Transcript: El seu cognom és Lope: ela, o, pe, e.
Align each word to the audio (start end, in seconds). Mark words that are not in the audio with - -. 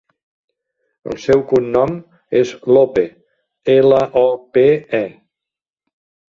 El 1.11 1.19
seu 1.25 1.43
cognom 1.51 1.93
és 2.39 2.53
Lope: 2.77 3.03
ela, 3.75 4.01
o, 4.23 4.25
pe, 4.59 4.65
e. 5.03 5.05